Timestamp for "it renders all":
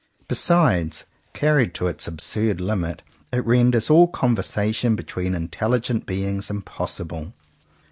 3.31-4.07